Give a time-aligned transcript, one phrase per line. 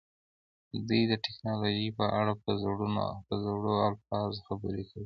[0.87, 2.33] دوی د ټیکنالوژۍ په اړه
[3.27, 4.99] په زړورو الفاظو خبرې کولې